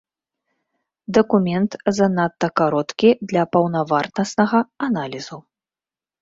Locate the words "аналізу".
4.89-5.37